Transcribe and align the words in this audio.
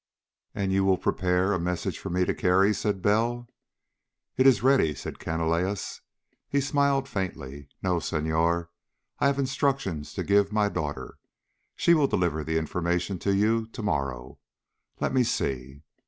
"And 0.55 0.71
you 0.71 0.83
will 0.83 0.97
prepare 0.97 1.53
a 1.53 1.59
message 1.59 1.99
for 1.99 2.09
me 2.09 2.25
to 2.25 2.33
carry," 2.33 2.73
said 2.73 3.03
Bell. 3.03 3.47
"It 4.35 4.47
is 4.47 4.63
ready," 4.63 4.95
said 4.95 5.19
Canalejas. 5.19 6.01
He 6.49 6.59
smiled 6.59 7.07
faintly. 7.07 7.67
"No, 7.83 7.99
Senhor. 7.99 8.71
I 9.19 9.27
have 9.27 9.37
instructions 9.37 10.15
to 10.15 10.23
give 10.23 10.51
my 10.51 10.69
daughter. 10.69 11.19
She 11.75 11.93
will 11.93 12.07
deliver 12.07 12.43
the 12.43 12.57
information 12.57 13.19
to 13.19 13.35
you 13.35 13.67
to 13.67 13.83
morrow. 13.83 14.39
Let 14.99 15.13
me 15.13 15.21
see. 15.23 15.83